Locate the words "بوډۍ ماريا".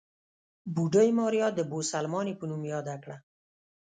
0.73-1.47